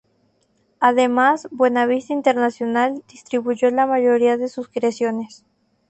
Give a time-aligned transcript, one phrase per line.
[0.79, 5.45] Además Buena Vista International distribuyó la mayoría de sus creaciones.